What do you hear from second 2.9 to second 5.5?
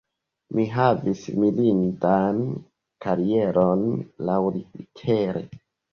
karieron laŭlitere.